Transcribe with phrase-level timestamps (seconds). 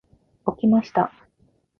[0.55, 1.13] 起きました。